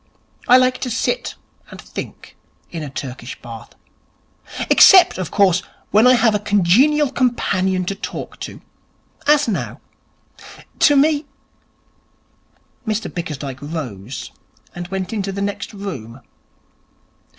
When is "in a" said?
2.71-2.89